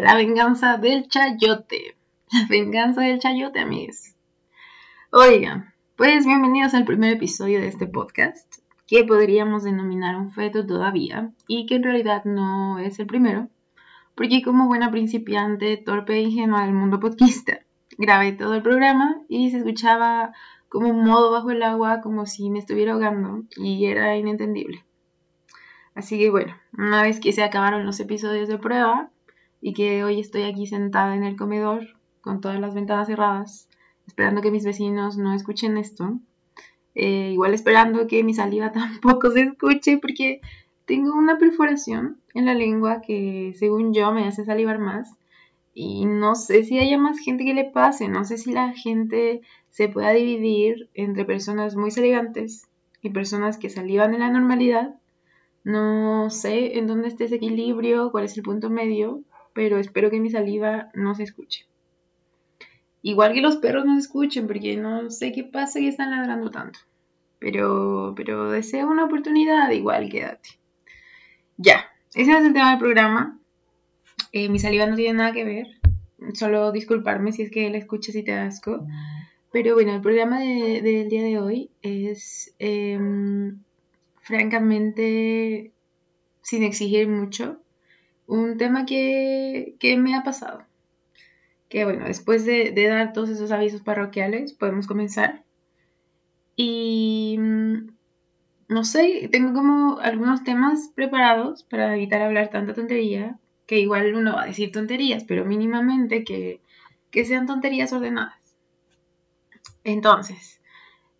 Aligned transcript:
La 0.00 0.14
venganza 0.14 0.78
del 0.78 1.06
chayote. 1.06 1.98
La 2.32 2.46
venganza 2.48 3.02
del 3.02 3.18
chayote, 3.18 3.60
amigos. 3.60 4.14
Oigan, 5.10 5.74
pues 5.96 6.24
bienvenidos 6.24 6.72
al 6.72 6.86
primer 6.86 7.12
episodio 7.12 7.60
de 7.60 7.68
este 7.68 7.86
podcast, 7.86 8.56
que 8.86 9.04
podríamos 9.04 9.64
denominar 9.64 10.16
un 10.16 10.32
feto 10.32 10.64
todavía, 10.64 11.30
y 11.46 11.66
que 11.66 11.74
en 11.74 11.82
realidad 11.82 12.24
no 12.24 12.78
es 12.78 12.98
el 13.00 13.06
primero, 13.06 13.50
porque 14.14 14.42
como 14.42 14.66
buena 14.66 14.90
principiante, 14.90 15.76
torpe 15.76 16.14
e 16.14 16.22
ingenua 16.22 16.62
del 16.62 16.72
mundo 16.72 16.98
podquista, 16.98 17.60
grabé 17.98 18.32
todo 18.32 18.54
el 18.54 18.62
programa 18.62 19.20
y 19.28 19.50
se 19.50 19.58
escuchaba 19.58 20.32
como 20.70 20.88
un 20.88 21.04
modo 21.04 21.30
bajo 21.30 21.50
el 21.50 21.62
agua, 21.62 22.00
como 22.00 22.24
si 22.24 22.48
me 22.48 22.60
estuviera 22.60 22.94
ahogando, 22.94 23.42
y 23.58 23.84
era 23.84 24.16
inentendible. 24.16 24.86
Así 25.94 26.18
que 26.18 26.30
bueno, 26.30 26.56
una 26.78 27.02
vez 27.02 27.20
que 27.20 27.34
se 27.34 27.42
acabaron 27.42 27.84
los 27.84 28.00
episodios 28.00 28.48
de 28.48 28.56
prueba 28.56 29.11
y 29.62 29.72
que 29.72 30.04
hoy 30.04 30.20
estoy 30.20 30.42
aquí 30.42 30.66
sentada 30.66 31.14
en 31.14 31.22
el 31.22 31.36
comedor 31.36 31.86
con 32.20 32.40
todas 32.40 32.60
las 32.60 32.74
ventanas 32.74 33.06
cerradas, 33.06 33.68
esperando 34.06 34.42
que 34.42 34.50
mis 34.50 34.64
vecinos 34.64 35.16
no 35.16 35.32
escuchen 35.32 35.78
esto, 35.78 36.18
eh, 36.94 37.30
igual 37.32 37.54
esperando 37.54 38.06
que 38.06 38.24
mi 38.24 38.34
saliva 38.34 38.72
tampoco 39.00 39.30
se 39.30 39.42
escuche 39.42 39.98
porque 39.98 40.40
tengo 40.84 41.14
una 41.16 41.38
perforación 41.38 42.20
en 42.34 42.46
la 42.46 42.54
lengua 42.54 43.00
que 43.00 43.54
según 43.56 43.94
yo 43.94 44.12
me 44.12 44.26
hace 44.26 44.44
salivar 44.44 44.78
más. 44.78 45.16
Y 45.74 46.04
no 46.04 46.34
sé 46.34 46.64
si 46.64 46.78
haya 46.78 46.98
más 46.98 47.18
gente 47.18 47.44
que 47.44 47.54
le 47.54 47.64
pase, 47.64 48.08
no 48.08 48.24
sé 48.24 48.36
si 48.36 48.52
la 48.52 48.74
gente 48.74 49.40
se 49.70 49.88
pueda 49.88 50.10
dividir 50.10 50.90
entre 50.92 51.24
personas 51.24 51.76
muy 51.76 51.90
salivantes 51.90 52.68
y 53.00 53.08
personas 53.08 53.56
que 53.56 53.70
salivan 53.70 54.12
en 54.12 54.20
la 54.20 54.28
normalidad. 54.28 54.96
No 55.64 56.28
sé 56.28 56.76
en 56.78 56.86
dónde 56.88 57.08
está 57.08 57.24
ese 57.24 57.36
equilibrio, 57.36 58.10
cuál 58.10 58.24
es 58.24 58.36
el 58.36 58.42
punto 58.42 58.68
medio, 58.68 59.22
pero 59.54 59.78
espero 59.78 60.10
que 60.10 60.20
mi 60.20 60.30
saliva 60.30 60.90
no 60.94 61.14
se 61.14 61.24
escuche. 61.24 61.66
Igual 63.02 63.32
que 63.32 63.40
los 63.40 63.56
perros 63.56 63.84
no 63.84 63.94
se 63.94 64.02
escuchen, 64.02 64.46
porque 64.46 64.76
no 64.76 65.10
sé 65.10 65.32
qué 65.32 65.44
pasa 65.44 65.80
que 65.80 65.88
están 65.88 66.10
ladrando 66.10 66.50
tanto. 66.50 66.78
Pero, 67.40 68.14
pero 68.16 68.50
deseo 68.50 68.86
una 68.88 69.04
oportunidad, 69.04 69.70
igual 69.70 70.08
quédate. 70.08 70.50
Ya, 71.56 71.86
ese 72.14 72.30
es 72.30 72.44
el 72.44 72.52
tema 72.52 72.70
del 72.70 72.78
programa. 72.78 73.38
Eh, 74.32 74.48
mi 74.48 74.58
saliva 74.58 74.86
no 74.86 74.94
tiene 74.94 75.18
nada 75.18 75.32
que 75.32 75.44
ver. 75.44 75.66
Solo 76.34 76.70
disculparme 76.70 77.32
si 77.32 77.42
es 77.42 77.50
que 77.50 77.68
la 77.70 77.78
escuchas 77.78 78.14
y 78.14 78.22
te 78.22 78.32
asco. 78.32 78.86
Pero 79.50 79.74
bueno, 79.74 79.94
el 79.94 80.00
programa 80.00 80.40
del 80.40 81.08
día 81.08 81.22
de 81.22 81.38
hoy 81.38 81.70
es 81.82 82.54
em, 82.58 83.58
francamente, 84.20 85.72
sin 86.40 86.62
exigir 86.62 87.08
mucho, 87.08 87.61
un 88.32 88.56
tema 88.56 88.86
que, 88.86 89.76
me 89.98 90.14
ha 90.14 90.22
pasado. 90.22 90.64
Que 91.68 91.84
bueno, 91.84 92.06
después 92.06 92.46
de, 92.46 92.72
dar 92.88 93.12
todos 93.12 93.28
esos 93.28 93.52
avisos 93.52 93.82
parroquiales, 93.82 94.54
podemos 94.54 94.86
comenzar. 94.86 95.44
Y 96.56 97.36
mm, 97.38 97.92
no 98.68 98.84
sé, 98.84 99.28
tengo 99.30 99.52
como 99.52 99.98
algunos 99.98 100.44
temas 100.44 100.90
preparados 100.94 101.62
para 101.64 101.94
evitar 101.94 102.22
hablar 102.22 102.48
tanta 102.48 102.72
tontería, 102.72 103.38
que 103.66 103.80
igual 103.80 104.14
uno 104.14 104.34
va 104.34 104.42
a 104.44 104.46
decir 104.46 104.72
tonterías, 104.72 105.24
pero 105.24 105.44
mínimamente 105.44 106.24
que, 106.24 106.62
sean 107.24 107.46
tonterías 107.46 107.92
ordenadas. 107.92 108.40
Entonces, 109.84 110.60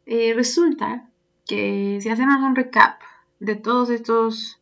eh, 0.06 0.32
resulta 0.34 1.10
que 1.46 1.98
si 2.00 2.08
hacemos 2.08 2.36
un 2.36 2.56
recap 2.56 3.00
de 3.38 3.56
todos 3.56 3.90
estos 3.90 4.60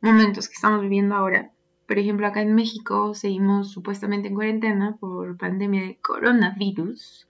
momentos 0.00 0.48
que 0.48 0.54
estamos 0.54 0.80
viviendo 0.80 1.14
ahora, 1.14 1.53
por 1.86 1.98
ejemplo, 1.98 2.26
acá 2.26 2.40
en 2.42 2.54
México 2.54 3.14
seguimos 3.14 3.70
supuestamente 3.70 4.28
en 4.28 4.34
cuarentena 4.34 4.96
por 4.96 5.36
pandemia 5.36 5.82
de 5.82 5.96
coronavirus, 5.96 7.28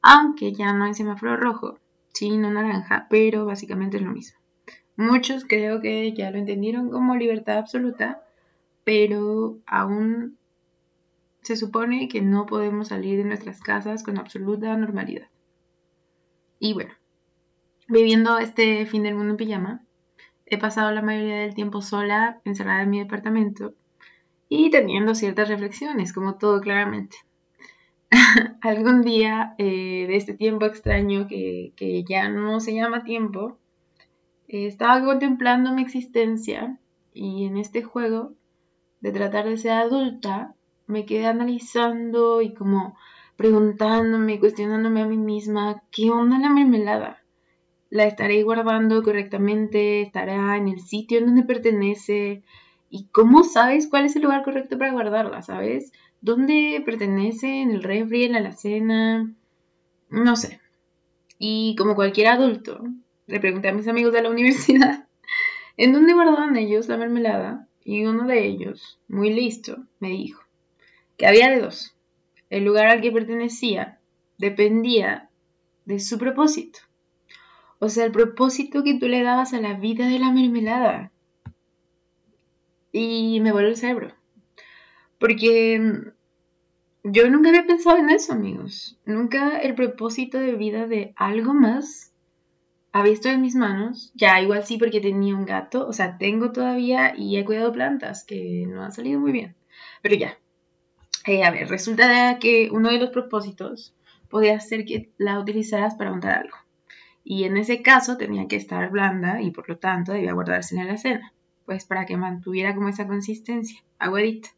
aunque 0.00 0.52
ya 0.52 0.72
no 0.72 0.84
hay 0.84 0.94
semáforo 0.94 1.36
rojo, 1.36 1.78
sino 2.12 2.50
naranja, 2.50 3.06
pero 3.10 3.44
básicamente 3.44 3.98
es 3.98 4.02
lo 4.02 4.12
mismo. 4.12 4.38
Muchos 4.96 5.44
creo 5.44 5.80
que 5.80 6.12
ya 6.12 6.30
lo 6.30 6.38
entendieron 6.38 6.90
como 6.90 7.16
libertad 7.16 7.58
absoluta, 7.58 8.22
pero 8.84 9.58
aún 9.66 10.38
se 11.42 11.56
supone 11.56 12.08
que 12.08 12.22
no 12.22 12.46
podemos 12.46 12.88
salir 12.88 13.18
de 13.18 13.24
nuestras 13.24 13.60
casas 13.60 14.02
con 14.02 14.18
absoluta 14.18 14.76
normalidad. 14.76 15.28
Y 16.58 16.72
bueno, 16.72 16.94
viviendo 17.88 18.38
este 18.38 18.86
fin 18.86 19.02
del 19.02 19.16
mundo 19.16 19.32
en 19.32 19.36
pijama, 19.36 19.83
he 20.46 20.58
pasado 20.58 20.90
la 20.92 21.02
mayoría 21.02 21.38
del 21.40 21.54
tiempo 21.54 21.80
sola, 21.80 22.40
encerrada 22.44 22.82
en 22.82 22.90
mi 22.90 22.98
departamento 22.98 23.74
y 24.48 24.70
teniendo 24.70 25.14
ciertas 25.14 25.48
reflexiones, 25.48 26.12
como 26.12 26.36
todo 26.36 26.60
claramente. 26.60 27.16
Algún 28.60 29.02
día 29.02 29.54
eh, 29.58 30.06
de 30.06 30.16
este 30.16 30.34
tiempo 30.34 30.66
extraño 30.66 31.26
que, 31.26 32.04
ya 32.08 32.28
no 32.28 32.60
se 32.60 32.74
llama 32.74 33.04
tiempo, 33.04 33.58
eh, 34.48 34.66
estaba 34.66 35.04
contemplando 35.04 35.72
mi 35.72 35.82
existencia 35.82 36.78
y 37.12 37.46
en 37.46 37.56
este 37.56 37.82
juego 37.82 38.34
de 39.00 39.12
tratar 39.12 39.48
de 39.48 39.56
ser 39.56 39.72
adulta, 39.72 40.54
me 40.86 41.06
quedé 41.06 41.26
analizando 41.26 42.42
y 42.42 42.54
como 42.54 42.96
preguntándome, 43.36 44.38
cuestionándome 44.38 45.02
a 45.02 45.06
mí 45.06 45.16
misma, 45.16 45.82
¿qué 45.90 46.10
onda 46.10 46.38
la 46.38 46.50
mermelada? 46.50 47.23
La 47.90 48.04
estaré 48.04 48.42
guardando 48.42 49.02
correctamente, 49.02 50.02
estará 50.02 50.56
en 50.56 50.68
el 50.68 50.80
sitio 50.80 51.18
en 51.18 51.26
donde 51.26 51.42
pertenece. 51.42 52.42
¿Y 52.90 53.06
cómo 53.12 53.44
sabes 53.44 53.88
cuál 53.88 54.06
es 54.06 54.16
el 54.16 54.22
lugar 54.22 54.44
correcto 54.44 54.78
para 54.78 54.92
guardarla? 54.92 55.42
¿Sabes? 55.42 55.92
¿Dónde 56.20 56.82
pertenece? 56.84 57.62
¿En 57.62 57.70
el 57.70 57.82
refri? 57.82 58.24
¿En 58.24 58.32
la 58.32 58.38
alacena? 58.38 59.32
No 60.10 60.36
sé. 60.36 60.60
Y 61.38 61.74
como 61.76 61.94
cualquier 61.94 62.28
adulto, 62.28 62.80
le 63.26 63.40
pregunté 63.40 63.68
a 63.68 63.72
mis 63.72 63.88
amigos 63.88 64.12
de 64.12 64.22
la 64.22 64.30
universidad 64.30 65.06
en 65.76 65.92
dónde 65.92 66.14
guardaban 66.14 66.56
ellos 66.56 66.88
la 66.88 66.96
mermelada. 66.96 67.68
Y 67.84 68.06
uno 68.06 68.26
de 68.26 68.46
ellos, 68.46 68.98
muy 69.08 69.30
listo, 69.30 69.84
me 70.00 70.08
dijo 70.08 70.42
que 71.16 71.26
había 71.26 71.50
de 71.50 71.60
dos. 71.60 71.94
El 72.50 72.64
lugar 72.64 72.86
al 72.86 73.00
que 73.00 73.12
pertenecía 73.12 74.00
dependía 74.38 75.28
de 75.84 76.00
su 76.00 76.18
propósito. 76.18 76.80
O 77.78 77.88
sea, 77.88 78.04
el 78.04 78.12
propósito 78.12 78.82
que 78.82 78.98
tú 78.98 79.08
le 79.08 79.22
dabas 79.22 79.52
a 79.52 79.60
la 79.60 79.74
vida 79.74 80.08
de 80.08 80.18
la 80.18 80.30
mermelada. 80.30 81.12
Y 82.92 83.40
me 83.40 83.52
voló 83.52 83.68
el 83.68 83.76
cerebro. 83.76 84.14
Porque 85.18 85.78
mm, 85.80 87.12
yo 87.12 87.28
nunca 87.30 87.48
había 87.48 87.66
pensado 87.66 87.98
en 87.98 88.10
eso, 88.10 88.32
amigos. 88.32 88.98
Nunca 89.04 89.58
el 89.58 89.74
propósito 89.74 90.38
de 90.38 90.54
vida 90.54 90.86
de 90.86 91.12
algo 91.16 91.52
más 91.52 92.12
había 92.92 93.10
visto 93.10 93.28
en 93.28 93.42
mis 93.42 93.56
manos. 93.56 94.12
Ya, 94.14 94.40
igual 94.40 94.64
sí, 94.64 94.78
porque 94.78 95.00
tenía 95.00 95.34
un 95.34 95.44
gato. 95.44 95.86
O 95.86 95.92
sea, 95.92 96.16
tengo 96.18 96.52
todavía 96.52 97.14
y 97.16 97.36
he 97.36 97.44
cuidado 97.44 97.72
plantas 97.72 98.24
que 98.24 98.64
no 98.68 98.82
han 98.82 98.92
salido 98.92 99.18
muy 99.20 99.32
bien. 99.32 99.56
Pero 100.00 100.14
ya. 100.14 100.38
Eh, 101.26 101.42
a 101.42 101.50
ver, 101.50 101.68
resulta 101.68 102.38
que 102.38 102.68
uno 102.70 102.90
de 102.90 102.98
los 102.98 103.10
propósitos 103.10 103.94
podía 104.28 104.60
ser 104.60 104.84
que 104.84 105.10
la 105.18 105.40
utilizaras 105.40 105.94
para 105.96 106.10
montar 106.10 106.38
algo 106.38 106.63
y 107.24 107.44
en 107.44 107.56
ese 107.56 107.82
caso 107.82 108.18
tenía 108.18 108.46
que 108.46 108.56
estar 108.56 108.90
blanda 108.90 109.40
y 109.40 109.50
por 109.50 109.68
lo 109.68 109.78
tanto 109.78 110.12
debía 110.12 110.34
guardarse 110.34 110.78
en 110.78 110.86
la 110.86 110.98
cena, 110.98 111.32
pues 111.64 111.86
para 111.86 112.04
que 112.04 112.18
mantuviera 112.18 112.74
como 112.74 112.88
esa 112.88 113.06
consistencia, 113.06 113.82
aguadita. 113.98 114.50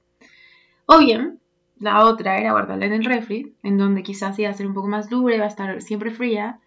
O 0.87 0.99
bien, 0.99 1.39
la 1.79 2.05
otra 2.05 2.39
era 2.39 2.53
guardarla 2.53 2.87
en 2.87 2.93
el 2.93 3.05
refri, 3.05 3.55
en 3.63 3.79
donde 3.79 4.03
quizás 4.03 4.39
iba 4.39 4.51
a 4.51 4.55
ser 4.55 4.67
un 4.67 4.75
poco 4.75 4.89
más 4.89 5.09
dura, 5.09 5.37
iba 5.37 5.45
a 5.45 5.49
estar 5.49 5.81
siempre 5.81 6.11
fría, 6.11 6.61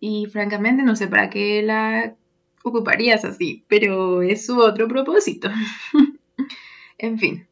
y 0.00 0.26
francamente 0.26 0.82
no 0.82 0.96
sé 0.96 1.06
para 1.06 1.30
qué 1.30 1.62
la 1.62 2.16
ocuparías 2.64 3.24
así, 3.24 3.64
pero 3.68 4.22
es 4.22 4.44
su 4.44 4.58
otro 4.58 4.88
propósito. 4.88 5.48
en 6.98 7.18
fin, 7.18 7.46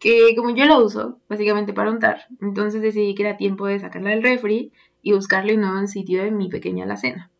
que 0.00 0.34
como 0.34 0.50
yo 0.50 0.64
la 0.64 0.80
uso, 0.80 1.20
básicamente 1.28 1.72
para 1.72 1.90
untar, 1.90 2.26
entonces 2.40 2.82
decidí 2.82 3.14
que 3.14 3.22
era 3.22 3.36
tiempo 3.36 3.66
de 3.66 3.78
sacarla 3.78 4.10
del 4.10 4.24
refri 4.24 4.72
y 5.02 5.12
buscarle 5.12 5.54
un 5.54 5.62
nuevo 5.62 5.86
sitio 5.86 6.22
en 6.22 6.36
mi 6.36 6.48
pequeña 6.48 6.84
alacena. 6.84 7.30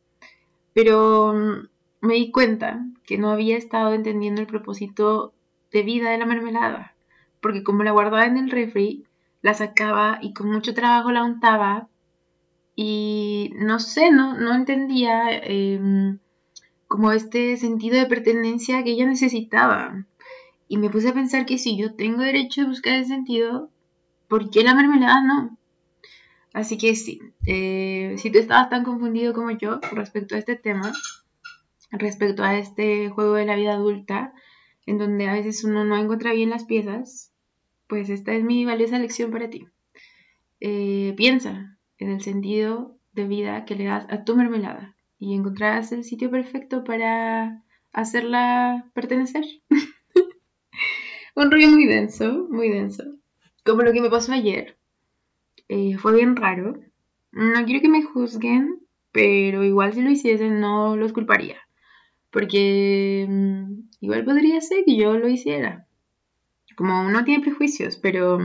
Pero 0.74 1.32
mm, 1.32 1.68
me 2.06 2.14
di 2.14 2.30
cuenta 2.30 2.84
que 3.04 3.18
no 3.18 3.30
había 3.30 3.56
estado 3.56 3.94
entendiendo 3.94 4.40
el 4.40 4.46
propósito 4.46 5.32
de 5.70 5.82
vida 5.82 6.10
de 6.10 6.18
la 6.18 6.26
mermelada, 6.26 6.94
porque 7.40 7.62
como 7.62 7.84
la 7.84 7.92
guardaba 7.92 8.26
en 8.26 8.36
el 8.36 8.50
refri, 8.50 9.06
la 9.40 9.54
sacaba 9.54 10.18
y 10.20 10.32
con 10.34 10.50
mucho 10.50 10.74
trabajo 10.74 11.10
la 11.10 11.24
untaba 11.24 11.88
y 12.74 13.52
no 13.56 13.78
sé, 13.80 14.10
no, 14.10 14.34
no 14.34 14.54
entendía 14.54 15.30
em, 15.30 16.18
como 16.88 17.12
este 17.12 17.56
sentido 17.56 17.96
de 17.96 18.06
pertenencia 18.06 18.82
que 18.82 18.92
ella 18.92 19.06
necesitaba. 19.06 20.06
Y 20.68 20.78
me 20.78 20.90
puse 20.90 21.10
a 21.10 21.14
pensar 21.14 21.44
que 21.44 21.58
si 21.58 21.76
yo 21.76 21.94
tengo 21.94 22.22
derecho 22.22 22.62
a 22.62 22.66
buscar 22.66 22.94
el 22.94 23.06
sentido, 23.06 23.70
¿por 24.28 24.50
qué 24.50 24.62
la 24.62 24.74
mermelada 24.74 25.22
no? 25.22 25.58
Así 26.52 26.76
que 26.76 26.94
sí, 26.96 27.20
eh, 27.46 28.14
si 28.18 28.30
tú 28.30 28.38
estabas 28.38 28.68
tan 28.68 28.84
confundido 28.84 29.32
como 29.32 29.50
yo 29.52 29.80
respecto 29.92 30.34
a 30.34 30.38
este 30.38 30.56
tema, 30.56 30.92
respecto 31.90 32.42
a 32.44 32.58
este 32.58 33.08
juego 33.08 33.34
de 33.34 33.46
la 33.46 33.56
vida 33.56 33.72
adulta, 33.72 34.34
en 34.84 34.98
donde 34.98 35.28
a 35.28 35.32
veces 35.32 35.64
uno 35.64 35.84
no 35.84 35.96
encuentra 35.96 36.32
bien 36.32 36.50
las 36.50 36.64
piezas, 36.64 37.32
pues 37.86 38.10
esta 38.10 38.32
es 38.32 38.44
mi 38.44 38.64
valiosa 38.64 38.98
lección 38.98 39.30
para 39.30 39.48
ti. 39.48 39.66
Eh, 40.60 41.14
piensa 41.16 41.78
en 41.98 42.10
el 42.10 42.20
sentido 42.20 42.96
de 43.12 43.26
vida 43.26 43.64
que 43.64 43.74
le 43.74 43.84
das 43.84 44.06
a 44.10 44.24
tu 44.24 44.36
mermelada 44.36 44.96
y 45.18 45.34
encontrarás 45.34 45.92
el 45.92 46.04
sitio 46.04 46.30
perfecto 46.30 46.84
para 46.84 47.62
hacerla 47.92 48.90
pertenecer. 48.94 49.44
Un 51.34 51.50
rollo 51.50 51.68
muy 51.68 51.86
denso, 51.86 52.46
muy 52.50 52.68
denso. 52.68 53.04
Como 53.64 53.82
lo 53.82 53.92
que 53.92 54.00
me 54.00 54.10
pasó 54.10 54.32
ayer. 54.32 54.76
Eh, 55.74 55.96
fue 55.96 56.14
bien 56.14 56.36
raro. 56.36 56.74
No 57.32 57.64
quiero 57.64 57.80
que 57.80 57.88
me 57.88 58.02
juzguen, 58.02 58.80
pero 59.10 59.64
igual 59.64 59.94
si 59.94 60.02
lo 60.02 60.10
hiciesen 60.10 60.60
no 60.60 60.96
los 60.96 61.14
culparía. 61.14 61.56
Porque 62.30 63.26
mm, 63.26 63.88
igual 64.00 64.22
podría 64.26 64.60
ser 64.60 64.84
que 64.84 64.96
yo 64.96 65.14
lo 65.16 65.28
hiciera. 65.28 65.86
Como 66.76 67.00
uno 67.00 67.24
tiene 67.24 67.42
prejuicios, 67.42 67.96
pero 67.96 68.38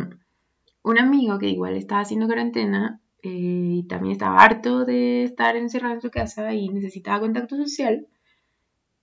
un 0.83 0.99
amigo 0.99 1.37
que 1.37 1.49
igual 1.49 1.75
estaba 1.75 2.01
haciendo 2.01 2.27
cuarentena 2.27 3.01
eh, 3.21 3.79
y 3.79 3.87
también 3.87 4.13
estaba 4.13 4.41
harto 4.41 4.85
de 4.85 5.23
estar 5.25 5.57
encerrado 5.57 5.95
en 5.95 6.01
su 6.01 6.09
casa 6.11 6.53
y 6.53 6.69
necesitaba 6.69 7.19
contacto 7.19 7.57
social, 7.57 8.07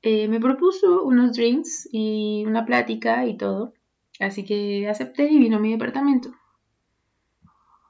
eh, 0.01 0.29
me 0.29 0.41
propuso 0.41 1.05
unos 1.05 1.37
drinks 1.37 1.91
y 1.93 2.45
una 2.47 2.65
plática 2.65 3.27
y 3.27 3.37
todo. 3.37 3.75
Así 4.19 4.47
que 4.47 4.89
acepté 4.89 5.31
y 5.31 5.39
vino 5.39 5.59
a 5.59 5.61
mi 5.61 5.73
departamento. 5.73 6.33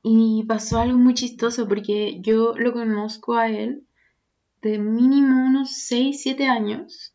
Y 0.04 0.44
pasó 0.44 0.78
algo 0.78 0.98
muy 0.98 1.14
chistoso 1.14 1.66
porque 1.66 2.20
yo 2.20 2.54
lo 2.56 2.72
conozco 2.72 3.34
a 3.34 3.48
él 3.48 3.86
de 4.62 4.78
mínimo 4.78 5.46
unos 5.46 5.72
6, 5.72 6.22
7 6.22 6.46
años. 6.46 7.14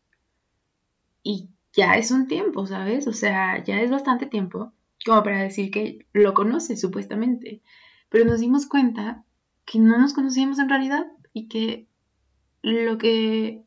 Y 1.22 1.48
ya 1.72 1.94
es 1.94 2.10
un 2.10 2.26
tiempo, 2.26 2.66
¿sabes? 2.66 3.06
O 3.06 3.12
sea, 3.12 3.62
ya 3.64 3.80
es 3.80 3.90
bastante 3.90 4.26
tiempo 4.26 4.72
como 5.06 5.22
para 5.22 5.42
decir 5.42 5.70
que 5.70 6.06
lo 6.12 6.34
conoce 6.34 6.76
supuestamente. 6.76 7.62
Pero 8.08 8.24
nos 8.24 8.40
dimos 8.40 8.66
cuenta 8.66 9.24
que 9.64 9.78
no 9.78 9.96
nos 9.96 10.12
conocíamos 10.12 10.58
en 10.58 10.68
realidad 10.68 11.06
y 11.32 11.48
que 11.48 11.86
lo 12.62 12.98
que 12.98 13.64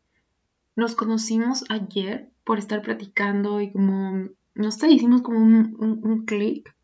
nos 0.75 0.95
conocimos 0.95 1.63
ayer 1.69 2.29
por 2.43 2.59
estar 2.59 2.81
platicando 2.81 3.61
y 3.61 3.71
como, 3.71 4.29
no 4.53 4.71
sé, 4.71 4.89
hicimos 4.89 5.21
como 5.21 5.39
un, 5.39 5.75
un, 5.79 6.25
clic 6.25 6.75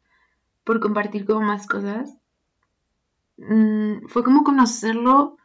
por 0.63 0.79
compartir 0.79 1.25
como 1.25 1.41
más 1.41 1.67
cosas. 1.67 2.18
Mm, 3.39 4.07
fue 4.07 4.23
como 4.23 4.43
conocerlo 4.43 5.37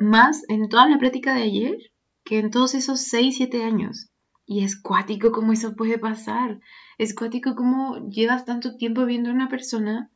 más 0.00 0.44
en 0.48 0.68
toda 0.68 0.88
la 0.88 0.98
plática 0.98 1.34
de 1.34 1.42
ayer 1.42 1.76
que 2.24 2.38
en 2.38 2.50
todos 2.50 2.74
esos 2.74 3.02
6, 3.02 3.36
7 3.36 3.64
años. 3.64 4.10
Y 4.46 4.64
es 4.64 4.80
cuático 4.80 5.30
como 5.30 5.52
eso 5.52 5.76
puede 5.76 5.98
pasar. 5.98 6.60
Es 6.98 7.14
cuático 7.14 7.54
como 7.54 8.08
llevas 8.08 8.44
tanto 8.44 8.76
tiempo 8.76 9.04
viendo 9.04 9.30
a 9.30 9.34
una 9.34 9.48
persona, 9.48 10.10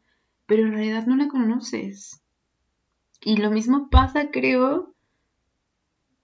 pero 0.46 0.62
en 0.62 0.72
realidad 0.72 1.06
no 1.06 1.16
la 1.16 1.28
conoces. 1.28 2.22
Y 3.20 3.36
lo 3.36 3.50
mismo 3.50 3.88
pasa, 3.90 4.30
creo, 4.30 4.94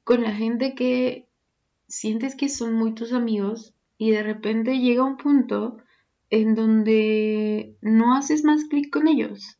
con 0.04 0.22
la 0.22 0.32
gente 0.32 0.74
que 0.74 1.28
sientes 1.86 2.34
que 2.34 2.48
son 2.48 2.74
muy 2.74 2.94
tus 2.94 3.12
amigos 3.12 3.74
y 3.98 4.10
de 4.10 4.22
repente 4.22 4.78
llega 4.78 5.04
un 5.04 5.16
punto 5.16 5.76
en 6.30 6.54
donde 6.54 7.76
no 7.82 8.14
haces 8.14 8.42
más 8.44 8.64
clic 8.64 8.90
con 8.90 9.06
ellos. 9.06 9.58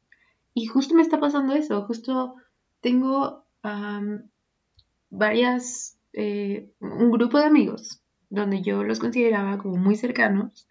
Y 0.54 0.66
justo 0.66 0.94
me 0.94 1.02
está 1.02 1.18
pasando 1.18 1.54
eso, 1.54 1.82
justo 1.86 2.36
tengo 2.80 3.44
varias, 5.10 5.98
eh, 6.12 6.70
un 6.80 7.10
grupo 7.10 7.38
de 7.38 7.44
amigos 7.44 8.02
donde 8.28 8.62
yo 8.62 8.82
los 8.82 8.98
consideraba 8.98 9.58
como 9.58 9.76
muy 9.76 9.94
cercanos 9.96 10.66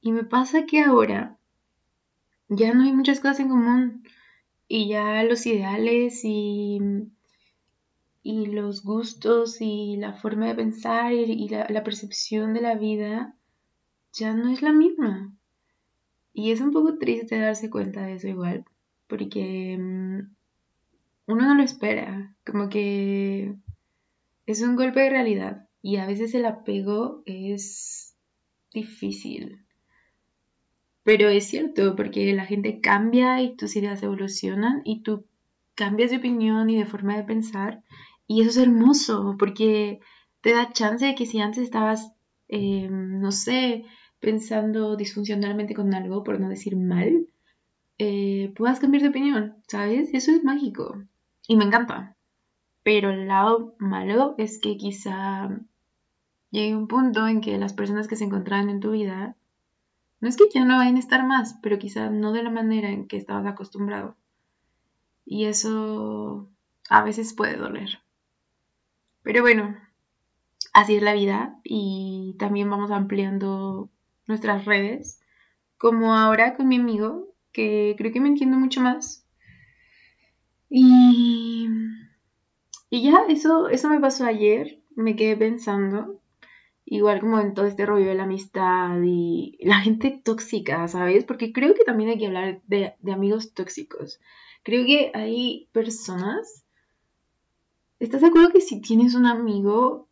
y 0.00 0.12
me 0.12 0.24
pasa 0.24 0.66
que 0.66 0.82
ahora 0.82 1.36
ya 2.48 2.72
no 2.72 2.84
hay 2.84 2.92
muchas 2.92 3.20
cosas 3.20 3.40
en 3.40 3.48
común 3.48 4.02
y 4.68 4.88
ya 4.88 5.22
los 5.24 5.44
ideales 5.46 6.20
y 6.24 6.80
y 8.26 8.46
los 8.46 8.82
gustos 8.82 9.60
y 9.60 9.96
la 9.98 10.12
forma 10.14 10.48
de 10.48 10.56
pensar 10.56 11.12
y, 11.12 11.48
la, 11.48 11.84
percepción 11.84 12.54
de 12.54 12.60
la 12.60 12.74
vida 12.74 13.36
ya 14.12 14.34
no 14.34 14.48
es 14.48 14.62
la 14.62 14.72
misma. 14.72 15.32
Y 16.32 16.50
es 16.50 16.60
un 16.60 16.72
poco 16.72 16.98
triste 16.98 17.38
darse 17.38 17.70
cuenta 17.70 18.04
de 18.04 18.14
eso 18.14 18.26
igual, 18.26 18.64
porque 19.06 19.76
mm, 19.78 20.18
uno 21.26 21.46
no 21.46 21.54
lo 21.54 21.62
espera, 21.62 22.34
como 22.44 22.68
que 22.68 23.54
es 24.46 24.62
un 24.62 24.76
golpe 24.76 25.00
de 25.00 25.10
realidad 25.10 25.68
y 25.82 25.96
a 25.96 26.06
veces 26.06 26.34
el 26.34 26.46
apego 26.46 27.22
es 27.26 28.16
difícil. 28.72 29.64
Pero 31.02 31.28
es 31.28 31.46
cierto, 31.46 31.94
porque 31.94 32.32
la 32.34 32.46
gente 32.46 32.80
cambia 32.80 33.40
y 33.40 33.56
tus 33.56 33.76
ideas 33.76 34.02
evolucionan 34.02 34.82
y 34.84 35.02
tú 35.02 35.26
cambias 35.74 36.10
de 36.10 36.16
opinión 36.16 36.68
y 36.70 36.78
de 36.78 36.86
forma 36.86 37.16
de 37.16 37.24
pensar 37.24 37.82
y 38.26 38.40
eso 38.40 38.50
es 38.50 38.56
hermoso 38.56 39.36
porque 39.38 40.00
te 40.40 40.52
da 40.52 40.72
chance 40.72 41.06
de 41.06 41.14
que 41.14 41.26
si 41.26 41.40
antes 41.40 41.62
estabas, 41.62 42.12
eh, 42.48 42.88
no 42.90 43.32
sé, 43.32 43.84
pensando 44.20 44.96
disfuncionalmente 44.96 45.74
con 45.74 45.94
algo, 45.94 46.24
por 46.24 46.40
no 46.40 46.48
decir 46.48 46.76
mal, 46.76 47.28
eh, 47.98 48.52
puedas 48.56 48.80
cambiar 48.80 49.02
de 49.02 49.08
opinión, 49.08 49.56
¿sabes? 49.66 50.10
Eso 50.12 50.30
es 50.30 50.44
mágico 50.44 51.02
y 51.46 51.56
me 51.56 51.64
encanta. 51.64 52.16
Pero 52.82 53.10
el 53.10 53.26
lado 53.26 53.74
malo 53.78 54.34
es 54.38 54.58
que 54.58 54.76
quizá 54.76 55.48
llegue 56.50 56.76
un 56.76 56.88
punto 56.88 57.26
en 57.26 57.40
que 57.40 57.58
las 57.58 57.72
personas 57.72 58.08
que 58.08 58.16
se 58.16 58.24
encontraban 58.24 58.70
en 58.70 58.80
tu 58.80 58.92
vida, 58.92 59.36
no 60.20 60.28
es 60.28 60.36
que 60.36 60.44
ya 60.52 60.64
no 60.64 60.76
vayan 60.76 60.96
a 60.96 61.00
estar 61.00 61.26
más, 61.26 61.58
pero 61.62 61.78
quizá 61.78 62.10
no 62.10 62.32
de 62.32 62.42
la 62.42 62.50
manera 62.50 62.90
en 62.90 63.08
que 63.08 63.16
estabas 63.16 63.46
acostumbrado. 63.46 64.16
Y 65.24 65.46
eso 65.46 66.48
a 66.88 67.02
veces 67.02 67.34
puede 67.34 67.56
doler. 67.56 68.00
Pero 69.22 69.42
bueno, 69.42 69.76
así 70.72 70.96
es 70.96 71.02
la 71.02 71.14
vida 71.14 71.58
y 71.64 72.36
también 72.38 72.70
vamos 72.70 72.90
ampliando 72.90 73.90
nuestras 74.26 74.64
redes, 74.64 75.20
como 75.78 76.14
ahora 76.14 76.56
con 76.56 76.68
mi 76.68 76.76
amigo, 76.76 77.34
que 77.56 77.94
creo 77.96 78.12
que 78.12 78.20
me 78.20 78.28
entiendo 78.28 78.58
mucho 78.58 78.82
más. 78.82 79.26
Y, 80.68 81.66
y 82.90 83.02
ya, 83.02 83.24
eso, 83.28 83.68
eso 83.70 83.88
me 83.88 84.00
pasó 84.00 84.26
ayer, 84.26 84.82
me 84.94 85.16
quedé 85.16 85.36
pensando, 85.36 86.20
igual 86.84 87.20
como 87.20 87.40
en 87.40 87.54
todo 87.54 87.64
este 87.66 87.86
rollo 87.86 88.08
de 88.08 88.14
la 88.14 88.24
amistad 88.24 89.00
y 89.02 89.58
la 89.64 89.80
gente 89.80 90.20
tóxica, 90.22 90.86
¿sabes? 90.88 91.24
Porque 91.24 91.52
creo 91.52 91.74
que 91.74 91.84
también 91.84 92.10
hay 92.10 92.18
que 92.18 92.26
hablar 92.26 92.60
de, 92.66 92.94
de 93.00 93.12
amigos 93.12 93.54
tóxicos. 93.54 94.20
Creo 94.62 94.84
que 94.84 95.12
hay 95.14 95.68
personas 95.72 96.66
¿Estás 97.98 98.20
de 98.20 98.26
acuerdo 98.26 98.50
que 98.50 98.60
si 98.60 98.80
tienes 98.82 99.14
un 99.14 99.24
amigo, 99.24 100.08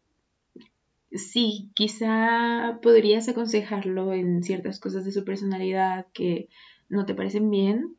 sí, 1.13 1.71
quizá 1.75 2.79
podrías 2.83 3.29
aconsejarlo 3.29 4.15
en 4.15 4.43
ciertas 4.43 4.81
cosas 4.81 5.05
de 5.05 5.13
su 5.13 5.25
personalidad 5.25 6.07
que 6.15 6.49
no 6.95 7.07
te 7.07 7.15
parecen 7.15 7.51
bien, 7.51 7.97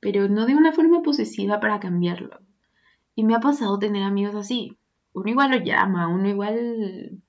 pero 0.00 0.28
no 0.28 0.46
de 0.46 0.54
una 0.54 0.72
forma 0.72 1.02
posesiva 1.02 1.60
para 1.60 1.80
cambiarlo? 1.80 2.40
Y 3.14 3.24
me 3.24 3.34
ha 3.34 3.40
pasado 3.40 3.78
tener 3.78 4.02
amigos 4.02 4.34
así. 4.34 4.78
Uno 5.12 5.28
igual 5.28 5.50
lo 5.50 5.58
llama, 5.58 6.08
uno 6.08 6.28
igual 6.28 7.20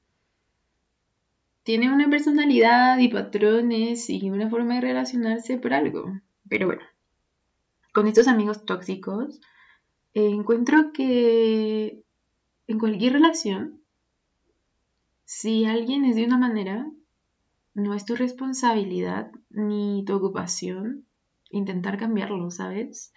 tiene 1.64 1.94
una 1.94 2.10
personalidad 2.10 2.98
y 3.00 3.10
patrones 3.10 4.10
y 4.10 4.30
una 4.30 4.50
forma 4.50 4.76
de 4.76 4.82
relacionarse 4.82 5.58
por 5.58 5.74
algo. 5.74 6.06
Pero 6.50 6.68
bueno, 6.68 6.84
con 7.94 8.08
estos 8.08 8.28
amigos 8.28 8.66
tóxicos, 8.66 9.42
encuentro 10.14 10.92
que 10.94 12.04
en 12.68 12.80
cualquier 12.80 13.14
relación, 13.14 13.82
si 15.26 15.66
alguien 15.66 16.06
es 16.06 16.16
de 16.16 16.26
una 16.26 16.38
manera, 16.38 16.90
no 17.74 17.94
es 17.94 18.06
tu 18.06 18.16
responsabilidad 18.16 19.32
ni 19.50 20.04
tu 20.06 20.14
ocupación 20.16 21.06
intentar 21.50 21.98
cambiarlo, 21.98 22.50
¿sabes? 22.52 23.14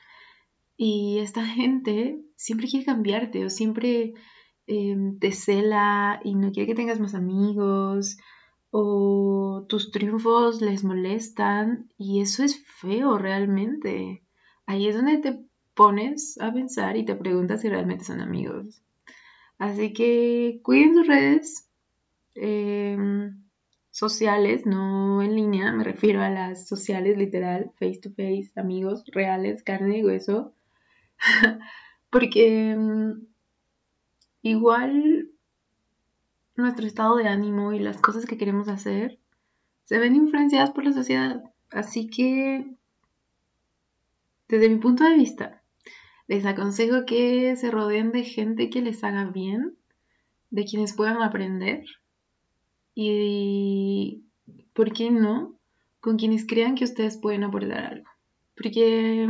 Y 0.77 1.19
esta 1.19 1.45
gente 1.45 2.21
siempre 2.37 2.69
quiere 2.69 2.85
cambiarte 2.85 3.45
o 3.45 3.51
siempre 3.51 4.13
em, 4.67 5.19
te 5.19 5.33
cela 5.33 6.21
y 6.23 6.35
no 6.35 6.53
quiere 6.53 6.69
que 6.69 6.75
tengas 6.75 7.01
más 7.01 7.15
amigos 7.15 8.19
o 8.71 9.65
tus 9.69 9.91
triunfos 9.91 10.61
les 10.61 10.85
molestan 10.85 11.89
y 11.97 12.21
eso 12.21 12.45
es 12.45 12.63
feo 12.67 13.17
realmente. 13.17 14.23
Ahí 14.67 14.89
es 14.89 14.97
donde 14.97 15.19
te 15.19 15.41
pones 15.75 16.39
a 16.41 16.53
pensar 16.53 16.97
y 16.97 17.05
te 17.05 17.15
preguntas 17.15 17.63
si 17.63 17.69
realmente 17.69 18.05
son 18.05 18.21
amigos. 18.21 18.83
Así 19.59 19.95
que 19.95 20.61
cuiden 20.63 20.95
sus 20.95 21.07
redes 21.07 21.71
em, 22.35 23.46
sociales, 23.97 24.67
no 24.67 25.23
en 25.23 25.35
línea, 25.35 25.73
me 25.73 25.83
refiero 25.83 26.21
a 26.21 26.29
las 26.29 26.69
sociales 26.69 27.17
literal, 27.17 27.73
face 27.79 27.99
to 27.99 28.11
face, 28.11 28.51
amigos 28.55 29.05
reales, 29.07 29.63
carne 29.63 29.99
y 29.99 30.05
hueso. 30.05 30.53
Porque 32.11 32.73
em, 32.73 33.27
igual 34.43 35.31
nuestro 36.57 36.87
estado 36.87 37.17
de 37.17 37.29
ánimo 37.29 37.73
y 37.73 37.79
las 37.79 37.97
cosas 37.97 38.27
que 38.27 38.37
queremos 38.37 38.69
hacer 38.69 39.19
se 39.87 39.99
ven 39.99 40.15
influenciadas 40.15 40.73
por 40.73 40.85
la 40.85 40.93
sociedad. 40.93 41.43
Así 41.71 42.11
que, 42.11 42.67
desde 44.49 44.69
mi 44.69 44.77
punto 44.77 45.05
de 45.05 45.15
vista, 45.15 45.63
les 46.27 46.45
aconsejo 46.45 47.07
que 47.07 47.57
se 47.57 47.71
rodeen 47.71 48.13
de 48.13 48.25
gente 48.25 48.69
que 48.69 48.83
les 48.83 49.03
haga 49.05 49.25
bien, 49.25 49.79
de 50.51 50.67
quienes 50.67 50.93
puedan 50.93 51.23
aprender 51.23 51.87
y, 52.99 54.25
¿por 54.73 54.93
qué 54.93 55.11
no? 55.11 55.55
Con 56.01 56.17
quienes 56.17 56.47
crean 56.47 56.75
que 56.75 56.85
ustedes 56.85 57.19
pueden 57.19 57.45
aportar 57.45 57.85
algo. 57.85 58.09
Porque, 58.57 59.29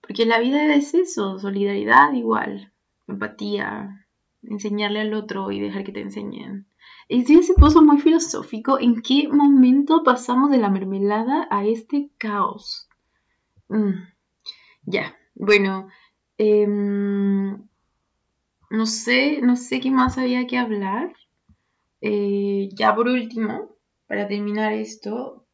porque 0.00 0.24
la 0.24 0.40
vida 0.40 0.74
es 0.74 0.94
eso, 0.94 1.38
solidaridad 1.38 2.14
igual, 2.14 2.72
empatía, 3.06 4.06
enseñarle 4.42 5.00
al 5.02 5.12
otro 5.12 5.50
y 5.50 5.60
dejar 5.60 5.84
que 5.84 5.92
te 5.92 6.00
enseñen. 6.00 6.66
Y 7.06 7.24
si 7.26 7.36
ese 7.36 7.52
pozo 7.52 7.82
muy 7.82 7.98
filosófico, 7.98 8.78
¿en 8.80 9.02
qué 9.02 9.28
momento 9.28 10.02
pasamos 10.04 10.50
de 10.50 10.58
la 10.58 10.70
mermelada 10.70 11.48
a 11.50 11.66
este 11.66 12.10
caos? 12.16 12.88
Mm. 13.68 13.92
Ya, 14.84 15.18
bueno, 15.34 15.88
em, 16.38 17.68
no 18.70 18.86
sé, 18.86 19.42
no 19.42 19.56
sé 19.56 19.80
qué 19.80 19.90
más 19.90 20.16
había 20.16 20.46
que 20.46 20.56
hablar. 20.56 21.12
Eh, 22.00 22.68
ya 22.72 22.94
por 22.94 23.08
último, 23.08 23.76
para 24.06 24.28
terminar 24.28 24.72
esto, 24.72 25.44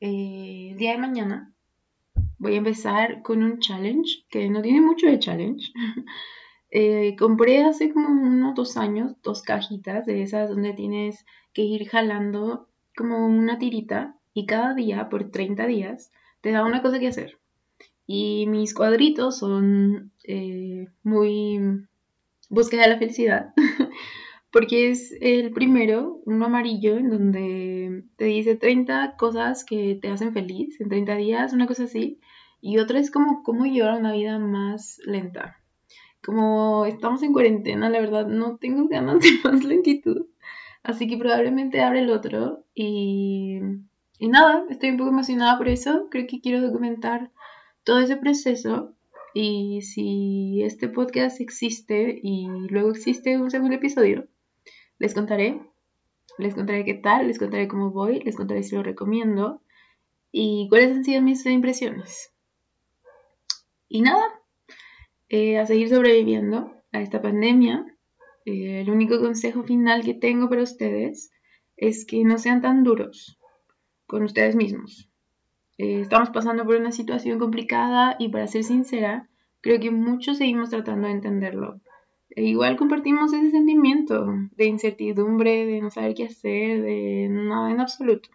eh, 0.00 0.70
el 0.72 0.78
día 0.78 0.92
de 0.92 0.98
mañana 0.98 1.52
voy 2.38 2.54
a 2.54 2.58
empezar 2.58 3.22
con 3.22 3.42
un 3.42 3.58
challenge 3.58 4.24
que 4.30 4.48
no 4.48 4.62
tiene 4.62 4.80
mucho 4.80 5.06
de 5.06 5.18
challenge. 5.18 5.72
Eh, 6.70 7.16
compré 7.18 7.64
hace 7.64 7.90
como 7.90 8.08
unos 8.08 8.54
dos 8.54 8.76
años 8.76 9.14
dos 9.22 9.40
cajitas 9.40 10.04
de 10.04 10.20
esas 10.20 10.50
donde 10.50 10.74
tienes 10.74 11.24
que 11.54 11.62
ir 11.62 11.88
jalando 11.88 12.68
como 12.94 13.26
una 13.26 13.58
tirita 13.58 14.16
y 14.34 14.44
cada 14.44 14.74
día 14.74 15.08
por 15.08 15.30
30 15.30 15.66
días 15.66 16.12
te 16.42 16.52
da 16.52 16.66
una 16.66 16.82
cosa 16.82 16.98
que 16.98 17.08
hacer. 17.08 17.38
Y 18.06 18.46
mis 18.48 18.74
cuadritos 18.74 19.38
son 19.38 20.12
eh, 20.24 20.88
muy 21.02 21.86
búsqueda 22.50 22.82
de 22.82 22.88
la 22.88 22.98
felicidad, 22.98 23.54
porque 24.50 24.90
es 24.90 25.14
el 25.20 25.52
primero, 25.52 26.22
uno 26.24 26.46
amarillo, 26.46 26.96
en 26.96 27.10
donde 27.10 28.04
te 28.16 28.24
dice 28.24 28.56
30 28.56 29.16
cosas 29.16 29.64
que 29.64 29.98
te 30.00 30.08
hacen 30.08 30.32
feliz 30.32 30.80
en 30.80 30.88
30 30.88 31.16
días, 31.16 31.52
una 31.52 31.66
cosa 31.66 31.84
así, 31.84 32.20
y 32.60 32.78
otro 32.78 32.98
es 32.98 33.10
como 33.10 33.42
cómo 33.42 33.66
llevar 33.66 33.98
una 33.98 34.12
vida 34.12 34.38
más 34.38 35.00
lenta. 35.04 35.58
Como 36.24 36.86
estamos 36.86 37.22
en 37.22 37.32
cuarentena, 37.32 37.90
la 37.90 38.00
verdad 38.00 38.26
no 38.26 38.56
tengo 38.56 38.88
ganas 38.88 39.20
de 39.20 39.28
más 39.44 39.64
lentitud, 39.64 40.26
así 40.82 41.06
que 41.06 41.18
probablemente 41.18 41.82
abre 41.82 42.00
el 42.00 42.10
otro 42.10 42.64
y, 42.74 43.58
y 44.18 44.28
nada, 44.28 44.64
estoy 44.70 44.90
un 44.90 44.96
poco 44.96 45.10
emocionada 45.10 45.58
por 45.58 45.68
eso, 45.68 46.08
creo 46.10 46.26
que 46.26 46.40
quiero 46.40 46.62
documentar 46.62 47.30
todo 47.84 48.00
ese 48.00 48.16
proceso 48.16 48.94
y 49.34 49.82
si 49.82 50.62
este 50.62 50.88
podcast 50.88 51.40
existe 51.40 52.18
y 52.22 52.48
luego 52.70 52.90
existe 52.90 53.38
un 53.38 53.50
segundo 53.50 53.76
episodio, 53.76 54.26
les 54.98 55.14
contaré, 55.14 55.60
les 56.38 56.54
contaré 56.54 56.84
qué 56.84 56.94
tal, 56.94 57.26
les 57.28 57.38
contaré 57.38 57.68
cómo 57.68 57.90
voy, 57.90 58.20
les 58.20 58.36
contaré 58.36 58.62
si 58.62 58.76
lo 58.76 58.82
recomiendo 58.82 59.62
y 60.30 60.68
cuáles 60.68 60.96
han 60.96 61.04
sido 61.04 61.22
mis 61.22 61.44
impresiones. 61.46 62.32
Y 63.88 64.02
nada, 64.02 64.24
eh, 65.28 65.58
a 65.58 65.66
seguir 65.66 65.88
sobreviviendo 65.88 66.72
a 66.92 67.00
esta 67.00 67.20
pandemia. 67.20 67.84
Eh, 68.44 68.80
el 68.80 68.90
único 68.90 69.20
consejo 69.20 69.62
final 69.62 70.04
que 70.04 70.14
tengo 70.14 70.48
para 70.48 70.62
ustedes 70.62 71.30
es 71.76 72.06
que 72.06 72.24
no 72.24 72.38
sean 72.38 72.62
tan 72.62 72.82
duros 72.82 73.38
con 74.06 74.22
ustedes 74.22 74.56
mismos. 74.56 75.10
Eh, 75.76 76.00
estamos 76.00 76.30
pasando 76.30 76.64
por 76.64 76.76
una 76.76 76.92
situación 76.92 77.38
complicada 77.38 78.16
y 78.18 78.30
para 78.30 78.46
ser 78.46 78.64
sincera, 78.64 79.28
creo 79.60 79.80
que 79.80 79.90
muchos 79.90 80.38
seguimos 80.38 80.70
tratando 80.70 81.08
de 81.08 81.14
entenderlo. 81.14 81.80
E 82.30 82.44
igual 82.44 82.76
compartimos 82.76 83.32
ese 83.32 83.50
sentimiento 83.50 84.26
de 84.56 84.66
incertidumbre, 84.66 85.66
de 85.66 85.80
no 85.80 85.90
saber 85.90 86.14
qué 86.14 86.24
hacer, 86.24 86.82
de 86.82 87.28
nada 87.30 87.70
en 87.70 87.80
absoluto. 87.80 88.28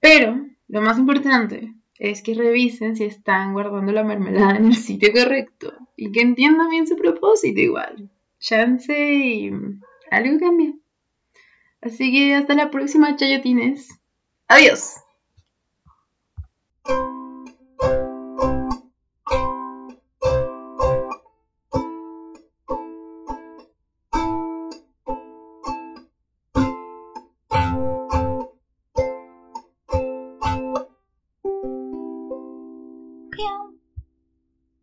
Pero 0.00 0.46
lo 0.68 0.80
más 0.80 0.98
importante 0.98 1.74
es 1.98 2.22
que 2.22 2.34
revisen 2.34 2.96
si 2.96 3.04
están 3.04 3.52
guardando 3.52 3.92
la 3.92 4.04
mermelada 4.04 4.56
en 4.56 4.66
el 4.66 4.76
sitio 4.76 5.12
correcto 5.12 5.72
y 5.96 6.10
que 6.10 6.20
entiendan 6.20 6.70
bien 6.70 6.86
su 6.86 6.96
propósito 6.96 7.60
igual. 7.60 8.10
Chance 8.40 9.14
y 9.14 9.52
algo 10.10 10.40
cambia. 10.40 10.74
Así 11.80 12.12
que 12.12 12.34
hasta 12.34 12.54
la 12.54 12.70
próxima, 12.70 13.16
chayotines. 13.16 14.00
Adiós. 14.48 15.01